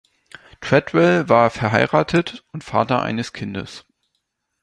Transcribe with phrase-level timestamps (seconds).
[0.61, 3.85] Treadwell war verheiratet und Vater eines Kindes.